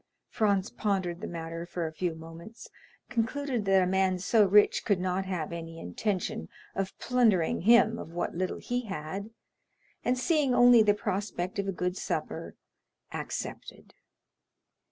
[0.29, 2.67] Franz pondered the matter for a few moments,
[3.07, 8.11] concluded that a man so rich could not have any intention of plundering him of
[8.11, 9.29] what little he had,
[10.03, 12.55] and seeing only the prospect of a good supper,
[13.13, 13.93] accepted.